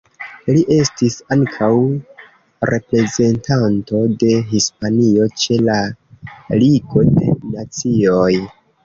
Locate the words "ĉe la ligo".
5.43-7.05